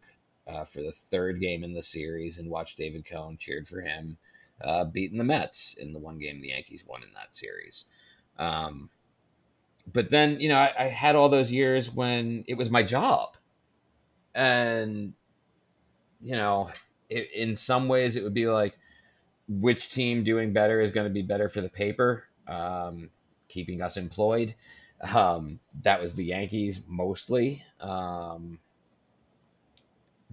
[0.49, 4.19] uh, for the third game in the series and watched David Cone, cheered for him
[4.65, 7.87] uh, beating the Mets in the one game the Yankees won in that series.
[8.39, 8.91] Um,
[9.91, 13.37] but then, you know, I, I had all those years when it was my job.
[14.35, 15.15] And
[16.23, 16.71] you know,
[17.11, 18.79] it, in some ways it would be like
[19.49, 23.11] which team doing better is going to be better for the paper, um,
[23.49, 24.55] keeping us employed.
[25.01, 27.65] Um, that was the Yankees mostly.
[27.81, 28.61] Um,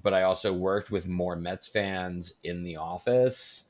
[0.02, 3.66] but I also worked with more Mets fans in the office.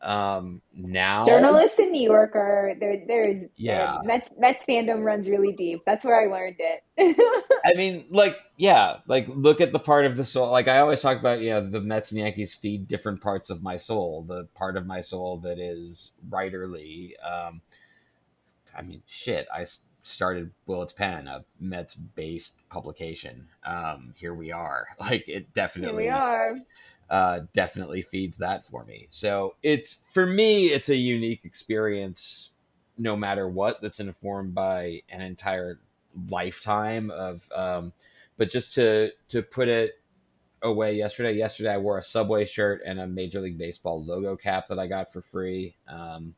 [0.00, 3.02] Um, now journalists in New York are there.
[3.06, 5.82] There's yeah, uh, Mets Mets fandom runs really deep.
[5.84, 6.84] That's where I learned it.
[7.64, 10.50] I mean, like yeah, like look at the part of the soul.
[10.52, 13.62] Like I always talk about, you know, the Mets and Yankees feed different parts of
[13.62, 14.22] my soul.
[14.22, 17.12] The part of my soul that is writerly.
[17.24, 17.62] Um,
[18.76, 19.48] I mean, shit.
[19.52, 19.66] I
[20.02, 23.48] started Willets Pen, a Mets based publication.
[23.64, 24.86] Um, here we are.
[25.00, 26.56] Like it definitely here we are.
[27.10, 29.06] Uh, definitely feeds that for me.
[29.10, 32.50] So it's for me, it's a unique experience,
[32.98, 33.80] no matter what.
[33.80, 35.80] That's informed by an entire
[36.28, 37.48] lifetime of.
[37.54, 37.92] Um,
[38.36, 39.94] but just to to put it
[40.62, 41.32] away yesterday.
[41.32, 44.86] Yesterday, I wore a Subway shirt and a Major League Baseball logo cap that I
[44.86, 45.76] got for free.
[45.86, 46.34] Um,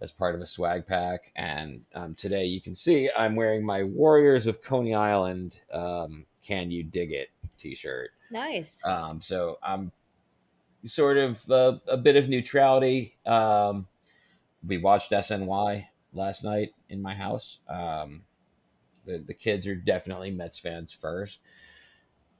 [0.00, 1.32] as part of a swag pack.
[1.36, 6.70] And um, today you can see I'm wearing my Warriors of Coney Island um, Can
[6.70, 8.10] You Dig It t shirt.
[8.30, 8.84] Nice.
[8.84, 9.90] Um, so I'm
[10.88, 13.16] sort of uh, a bit of neutrality.
[13.26, 13.86] Um,
[14.66, 17.60] we watched SNY last night in my house.
[17.68, 18.22] Um,
[19.04, 21.40] the, the kids are definitely Mets fans first.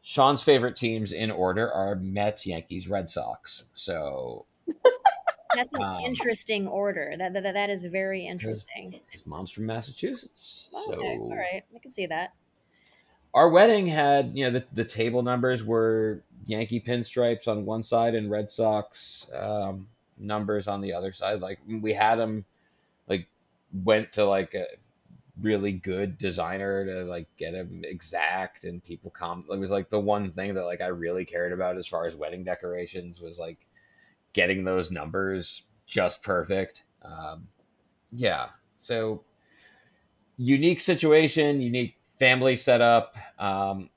[0.03, 3.65] Sean's favorite teams in order are Mets, Yankees, Red Sox.
[3.75, 4.47] So
[5.55, 7.15] That's an um, interesting order.
[7.19, 9.01] That, that that is very interesting.
[9.11, 11.17] His mom's from Massachusetts, oh, okay.
[11.17, 12.35] so all right, I can see that.
[13.35, 18.15] Our wedding had, you know, the, the table numbers were Yankee pinstripes on one side
[18.15, 21.41] and Red Sox um, numbers on the other side.
[21.41, 22.47] Like we had them,
[23.07, 23.29] like
[23.85, 24.67] went to like a
[25.43, 29.45] really good designer to like get them exact, and people come.
[29.51, 32.17] It was like the one thing that like I really cared about as far as
[32.17, 33.59] wedding decorations was like
[34.33, 36.85] getting those numbers just perfect.
[37.03, 37.49] Um,
[38.11, 38.47] yeah.
[38.79, 39.23] So
[40.39, 43.17] unique situation, unique family setup.
[43.39, 43.91] Um,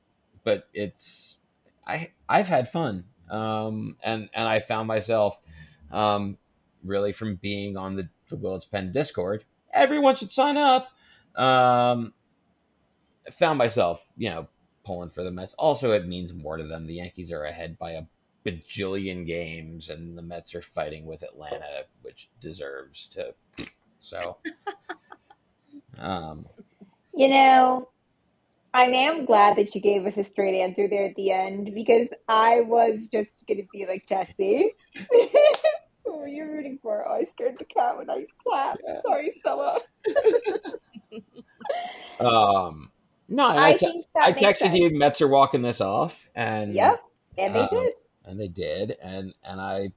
[0.43, 1.37] but it's,
[1.87, 3.03] I, I've had fun.
[3.29, 5.39] Um, and, and I found myself,
[5.91, 6.37] um,
[6.83, 10.89] really from being on the, the Willets Pen Discord, everyone should sign up.
[11.35, 12.13] Um,
[13.31, 14.47] found myself, you know,
[14.85, 15.53] pulling for the Mets.
[15.55, 16.87] Also, it means more to them.
[16.87, 18.03] The Yankees are ahead by a
[18.45, 23.33] bajillion games, and the Mets are fighting with Atlanta, which deserves to.
[23.99, 24.37] So,
[25.99, 26.47] um,
[27.13, 27.89] you know,
[28.73, 32.07] I am glad that you gave us a straight answer there at the end because
[32.27, 34.71] I was just going to be like Jesse.
[36.05, 37.07] Who were you rooting for?
[37.07, 38.81] Oh, I scared the cat when I clapped.
[38.87, 39.01] Yeah.
[39.01, 39.79] Sorry, Stella.
[42.19, 42.91] um,
[43.27, 44.75] no, I, I, te- I texted sense.
[44.75, 44.97] you.
[44.97, 47.03] Mets are walking this off, and yep,
[47.37, 47.93] and they um, did
[48.25, 49.89] and they did and and i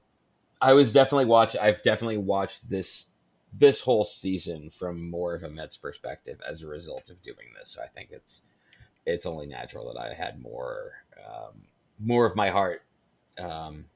[0.60, 3.06] i was definitely watch i've definitely watched this
[3.52, 7.70] this whole season from more of a mets perspective as a result of doing this
[7.70, 8.42] so i think it's
[9.06, 10.92] it's only natural that i had more
[11.26, 11.62] um,
[11.98, 12.82] more of my heart
[13.38, 13.86] um,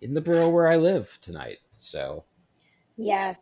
[0.00, 2.24] in the borough where i live tonight so
[2.96, 3.36] yes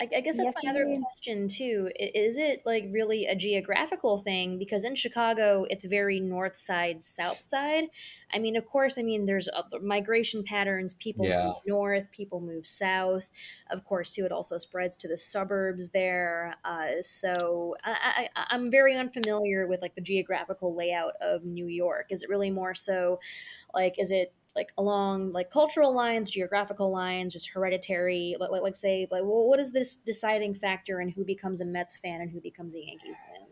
[0.00, 1.90] I, I guess that's yes, my other question too.
[1.98, 4.58] Is it like really a geographical thing?
[4.58, 7.84] Because in Chicago, it's very north side, south side.
[8.32, 9.48] I mean, of course, I mean, there's
[9.82, 10.94] migration patterns.
[10.94, 11.46] People yeah.
[11.46, 13.28] move north, people move south.
[13.70, 16.54] Of course, too, it also spreads to the suburbs there.
[16.64, 22.06] Uh, so I, I, I'm very unfamiliar with like the geographical layout of New York.
[22.10, 23.20] Is it really more so
[23.74, 28.36] like, is it like along like cultural lines, geographical lines, just hereditary.
[28.38, 31.64] Like, like, like say, like, well, what is this deciding factor in who becomes a
[31.64, 33.46] Mets fan and who becomes a Yankees fan?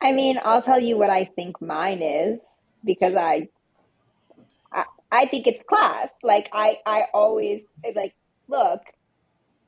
[0.00, 2.40] I mean, I'll tell you what I think mine is
[2.84, 3.48] because I,
[4.72, 6.08] I, I think it's class.
[6.22, 7.62] Like I, I always
[7.94, 8.14] like
[8.48, 8.80] look.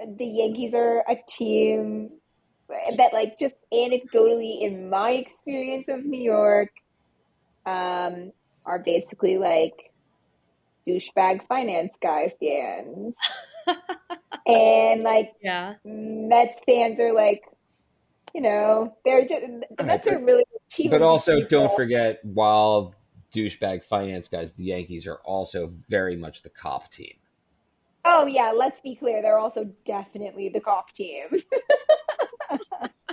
[0.01, 2.09] The Yankees are a team
[2.69, 6.71] that, like, just anecdotally, in my experience of New York,
[7.65, 8.33] um,
[8.67, 9.93] are basically like
[10.89, 13.15] douchebag finance guy fans.
[14.47, 15.75] and like yeah.
[15.85, 17.43] Mets fans are like,
[18.35, 19.45] you know, they're just
[19.77, 20.91] the Mets are really cheap.
[20.91, 21.49] But also people.
[21.49, 22.95] don't forget while
[23.35, 27.15] douchebag finance guys, the Yankees are also very much the cop team.
[28.05, 31.25] Oh yeah, let's be clear, they're also definitely the cop team.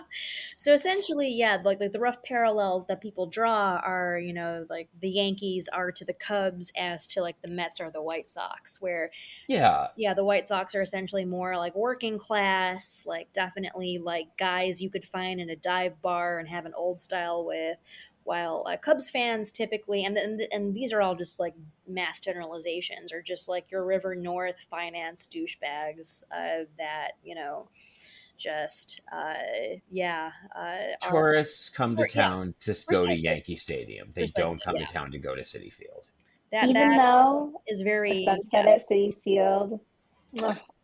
[0.55, 4.89] so essentially, yeah, like like the rough parallels that people draw are, you know, like
[4.99, 8.81] the Yankees are to the Cubs as to like the Mets are the White Sox,
[8.81, 9.11] where
[9.47, 14.81] yeah, yeah, the White Sox are essentially more like working class, like definitely like guys
[14.81, 17.77] you could find in a dive bar and have an old style with,
[18.23, 21.53] while uh, Cubs fans typically, and, and and these are all just like
[21.87, 27.67] mass generalizations, are just like your River North finance douchebags uh, that you know
[28.41, 29.33] just uh,
[29.89, 30.31] yeah.
[30.57, 34.09] Uh, Tourists come to town yeah, to go to Yankee Stadium.
[34.13, 34.85] They precisely, don't come yeah.
[34.85, 36.09] to town to go to Citi Field.
[36.51, 38.71] That, Even that though is very sunset yeah.
[38.71, 39.79] at Citi Field.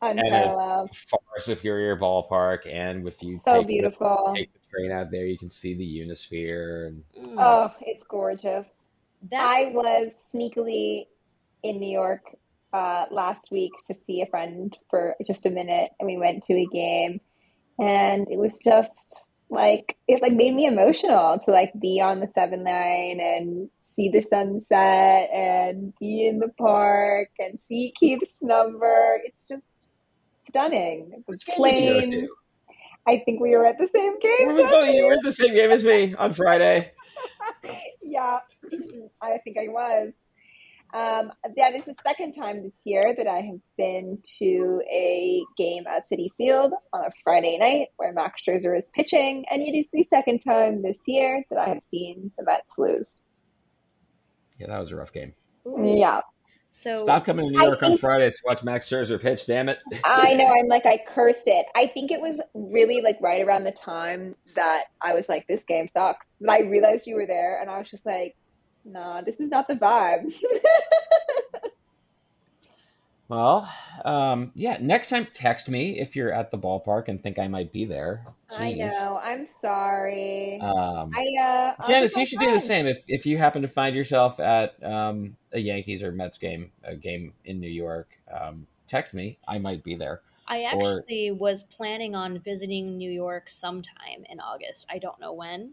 [0.02, 0.96] Unparalleled.
[0.96, 4.32] far superior ballpark, and with you so take beautiful.
[4.34, 6.88] The, take the train out there, you can see the Unisphere.
[6.88, 7.04] And...
[7.20, 7.36] Mm.
[7.38, 8.68] Oh, it's gorgeous.
[9.24, 11.08] That's- I was sneakily
[11.64, 12.24] in New York
[12.74, 16.54] uh, last week to see a friend for just a minute, and we went to
[16.54, 17.20] a game,
[17.80, 22.28] and it was just like it like made me emotional to like be on the
[22.28, 29.20] seven line and see the sunset and be in the park and see Keith's number.
[29.24, 29.90] It's just
[30.48, 31.24] stunning.
[31.28, 32.30] The planes.
[33.08, 34.56] I think we were at the same game.
[34.56, 36.92] We're, you were at the same game as me on Friday.
[38.02, 38.40] yeah,
[39.22, 40.14] I think I was.
[40.94, 45.84] Um, that is the second time this year that I have been to a game
[45.86, 49.88] at Citi Field on a Friday night where Max Scherzer is pitching, and it is
[49.92, 53.16] the second time this year that I have seen the Mets lose.
[54.58, 55.34] Yeah, that was a rough game.
[55.66, 56.22] Yeah.
[56.70, 59.48] So stop coming to New York think, on Fridays to watch Max Scherzer pitch.
[59.48, 59.80] Damn it!
[60.06, 60.46] I know.
[60.46, 61.66] I'm like I cursed it.
[61.76, 65.64] I think it was really like right around the time that I was like, "This
[65.66, 68.36] game sucks." But I realized you were there, and I was just like,
[68.88, 70.34] "Nah, this is not the vibe."
[73.30, 73.70] Well,
[74.06, 74.78] um, yeah.
[74.80, 78.26] Next time, text me if you're at the ballpark and think I might be there.
[78.52, 78.60] Jeez.
[78.60, 79.20] I know.
[79.22, 80.62] I'm sorry.
[80.62, 82.54] Um, I, uh, Janice, you should friend.
[82.54, 86.14] do the same if if you happen to find yourself at um, a Yankees or
[86.14, 88.18] Mets game, a game in New York.
[88.32, 89.38] Um, text me.
[89.46, 90.22] I might be there.
[90.48, 94.88] I actually or, was planning on visiting New York sometime in August.
[94.90, 95.72] I don't know when.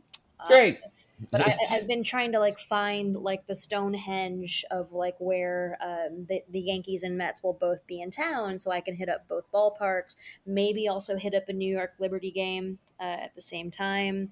[0.49, 0.81] Great.
[0.85, 0.91] Um,
[1.31, 6.27] but I, have been trying to like find like the Stonehenge of like where um,
[6.29, 9.29] the, the Yankees and Mets will both be in town, so I can hit up
[9.29, 10.17] both ballparks.
[10.47, 14.31] Maybe also hit up a New York Liberty game uh, at the same time.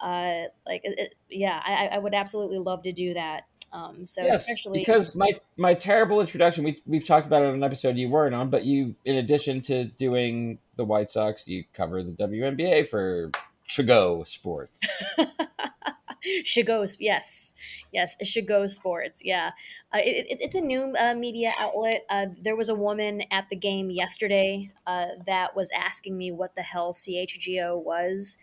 [0.00, 3.44] Uh, like, it, yeah, I, I would absolutely love to do that.
[3.72, 7.54] Um, so yes, especially because my my terrible introduction, we we've talked about it on
[7.54, 11.64] an episode you weren't on, but you, in addition to doing the White Sox, you
[11.72, 13.30] cover the WNBA for
[13.66, 14.80] Chigo Sports.
[16.44, 17.54] Chigo, yes,
[17.92, 19.22] yes, Chigo Sports.
[19.24, 19.50] Yeah,
[19.94, 22.04] uh, it, it, it's a new uh, media outlet.
[22.08, 26.54] Uh, there was a woman at the game yesterday uh, that was asking me what
[26.56, 28.38] the hell CHGO was,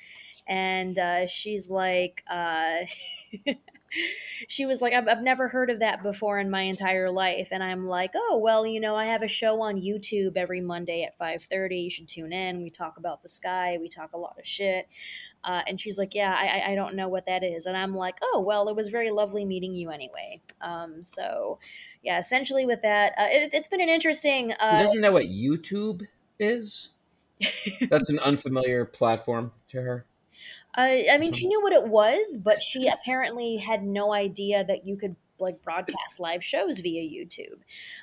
[0.48, 2.24] and uh, she's like.
[4.48, 7.64] She was like I've, I've never heard of that before in my entire life and
[7.64, 11.18] i'm like oh well you know i have a show on youtube every monday at
[11.18, 14.46] 5.30 you should tune in we talk about the sky we talk a lot of
[14.46, 14.88] shit
[15.44, 17.66] uh, and she's like, Yeah, I, I don't know what that is.
[17.66, 20.42] And I'm like, Oh, well, it was very lovely meeting you anyway.
[20.62, 21.60] Um, so,
[22.04, 24.54] yeah, essentially with that, uh, it, has been an interesting.
[24.60, 26.06] Uh, doesn't know what YouTube
[26.40, 26.92] is?
[27.90, 30.06] That's an unfamiliar platform to her.
[30.78, 34.86] Uh, I mean, she knew what it was, but she apparently had no idea that
[34.86, 37.60] you could like broadcast live shows via YouTube.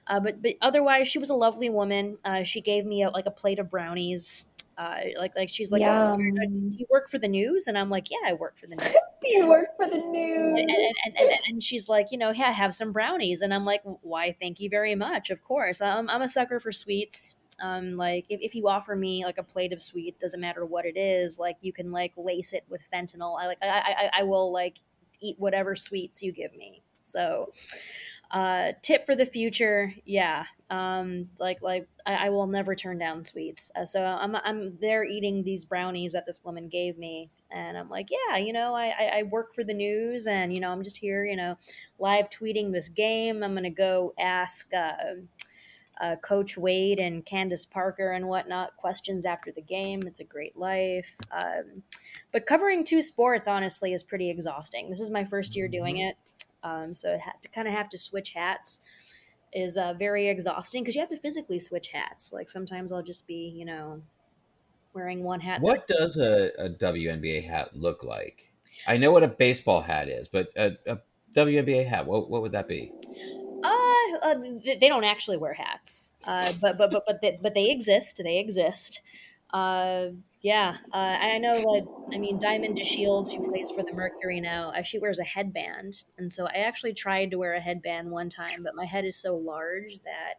[0.07, 2.19] Uh, but but otherwise, she was a lovely woman.
[2.25, 4.47] Uh, she gave me a, like a plate of brownies
[4.77, 7.67] uh, like like she's like, oh, do you work for the news?
[7.67, 8.89] And I'm like, yeah, I work for the news.
[9.23, 10.59] do you work for the news?
[10.59, 13.43] And, and, and, and, she's like, you know, yeah, have some brownies.
[13.43, 14.35] And I'm like, why?
[14.41, 15.31] Thank you very much.
[15.31, 17.37] Of course, I'm I'm a sucker for sweets.
[17.63, 20.85] Um, like if, if you offer me like a plate of sweets, doesn't matter what
[20.85, 23.41] it is, like you can like lace it with fentanyl.
[23.41, 24.79] I like I I, I will like
[25.21, 26.83] eat whatever sweets you give me.
[27.03, 27.53] So
[28.31, 30.45] uh, tip for the future, yeah.
[30.71, 33.71] Um, like like I, I will never turn down sweets.
[33.77, 37.89] Uh, so I'm I'm there eating these brownies that this woman gave me, and I'm
[37.89, 40.83] like, yeah, you know, I I, I work for the news, and you know, I'm
[40.83, 41.57] just here, you know,
[41.99, 43.43] live tweeting this game.
[43.45, 44.73] I'm gonna go ask.
[44.75, 45.21] Uh,
[46.01, 50.03] uh, Coach Wade and Candace Parker and whatnot questions after the game.
[50.07, 51.17] It's a great life.
[51.31, 51.83] Um,
[52.33, 54.89] but covering two sports, honestly, is pretty exhausting.
[54.91, 56.09] This is my first year doing mm-hmm.
[56.09, 56.17] it.
[56.63, 58.81] Um, so to kind of have to switch hats
[59.53, 62.33] is uh, very exhausting because you have to physically switch hats.
[62.33, 64.03] Like sometimes I'll just be, you know,
[64.95, 65.61] wearing one hat.
[65.61, 68.53] What does a, a WNBA hat look like?
[68.87, 70.99] I know what a baseball hat is, but a, a
[71.35, 72.93] WNBA hat, what, what would that be?
[73.65, 77.71] Uh, uh, they don't actually wear hats, uh, but but but but they, but they
[77.71, 78.21] exist.
[78.23, 79.01] They exist.
[79.53, 80.09] Uh,
[80.43, 81.55] yeah, uh, I know.
[81.55, 85.25] Like, I mean, Diamond DeShields, who plays for the Mercury now, uh, she wears a
[85.25, 89.07] headband, and so I actually tried to wear a headband one time, but my head
[89.07, 90.35] is so large that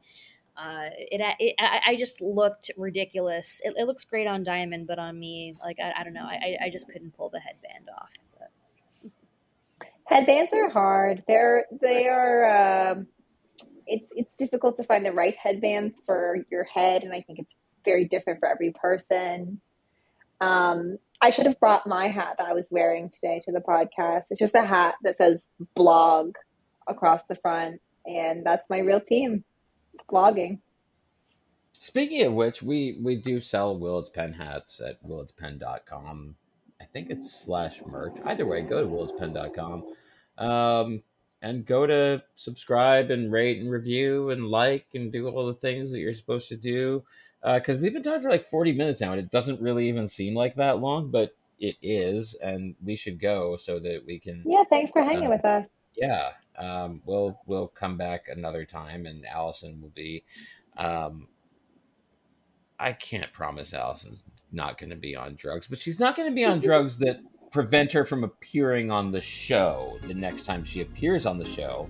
[0.58, 3.62] uh, it, it I, I, just looked ridiculous.
[3.66, 6.58] It, it, looks great on Diamond, but on me, like I, I don't know, I,
[6.66, 8.12] I just couldn't pull the headband off.
[8.38, 9.12] But.
[10.06, 11.24] Headbands are hard.
[11.28, 12.92] They're they are.
[12.92, 13.08] Um,
[13.88, 17.56] it's it's difficult to find the right headband for your head, and I think it's
[17.84, 19.62] very different for every person.
[20.42, 24.24] Um, I should have brought my hat that I was wearing today to the podcast.
[24.30, 26.36] It's just a hat that says blog
[26.88, 29.44] across the front, and that's my real team.
[29.94, 30.60] It's blogging.
[31.74, 36.36] Speaking of which, we we do sell Willets Pen hats at willetspen.com.
[36.82, 38.18] I think it's slash merch.
[38.26, 39.84] Either way, go to willetspen.com.
[40.38, 41.04] Um,
[41.46, 45.92] and go to subscribe and rate and review and like and do all the things
[45.92, 47.04] that you're supposed to do.
[47.44, 50.08] Because uh, we've been talking for like 40 minutes now, and it doesn't really even
[50.08, 54.42] seem like that long, but it is, and we should go so that we can.
[54.44, 55.66] Yeah, thanks for hanging uh, with us.
[55.96, 60.24] Yeah, um, we'll we'll come back another time, and Allison will be.
[60.78, 61.28] Um,
[62.80, 66.36] I can't promise Allison's not going to be on drugs, but she's not going to
[66.36, 67.20] be on drugs that
[67.56, 71.88] prevent her from appearing on the show the next time she appears on the show.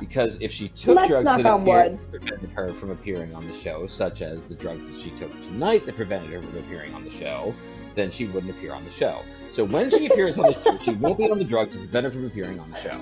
[0.00, 3.86] Because if she took Let's drugs that appeared, prevented her from appearing on the show,
[3.86, 7.10] such as the drugs that she took tonight that prevented her from appearing on the
[7.10, 7.54] show,
[7.94, 9.20] then she wouldn't appear on the show.
[9.50, 12.04] So when she appears on the show, she won't be on the drugs to prevent
[12.04, 12.98] her from appearing on the show.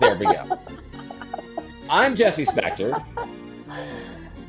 [0.00, 0.58] There we go.
[1.88, 2.94] I'm Jesse Spector.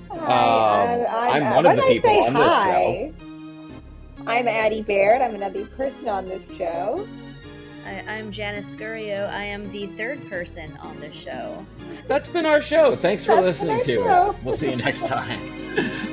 [0.10, 3.14] Um, I, am one of the people on this show.
[4.28, 5.22] I'm Addie Baird.
[5.22, 7.08] I'm another person on this show.
[7.86, 9.30] I, am Janice Scurio.
[9.30, 11.66] I am the third person on this show.
[12.08, 12.96] That's been our show.
[12.96, 14.32] Thanks for That's listening to show.
[14.32, 14.44] it.
[14.44, 15.40] We'll see you next time.